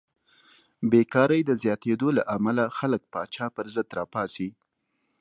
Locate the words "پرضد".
3.55-3.87